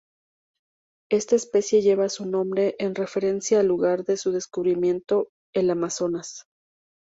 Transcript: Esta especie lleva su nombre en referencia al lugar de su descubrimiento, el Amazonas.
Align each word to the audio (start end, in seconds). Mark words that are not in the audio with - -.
Esta 1.11 1.35
especie 1.35 1.83
lleva 1.83 2.09
su 2.09 2.25
nombre 2.25 2.75
en 2.79 2.95
referencia 2.95 3.59
al 3.59 3.67
lugar 3.67 4.03
de 4.03 4.17
su 4.17 4.31
descubrimiento, 4.31 5.27
el 5.53 5.69
Amazonas. 5.69 6.45